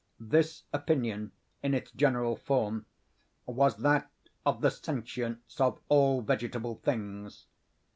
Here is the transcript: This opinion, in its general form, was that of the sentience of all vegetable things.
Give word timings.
This 0.19 0.63
opinion, 0.73 1.31
in 1.61 1.75
its 1.75 1.91
general 1.91 2.35
form, 2.35 2.87
was 3.45 3.77
that 3.83 4.09
of 4.47 4.61
the 4.61 4.71
sentience 4.71 5.61
of 5.61 5.79
all 5.89 6.21
vegetable 6.21 6.73
things. 6.81 7.45